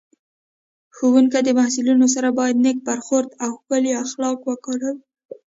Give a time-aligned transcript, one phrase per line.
[0.95, 4.99] ښوونکی د محصلینو سره باید نېک برخورد او ښکلي اخلاق وکاروي